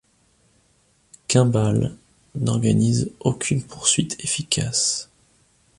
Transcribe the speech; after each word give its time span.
Kimball 1.27 1.95
n'organise 2.33 3.11
aucune 3.19 3.61
poursuite 3.61 4.15
efficace. 4.23 5.11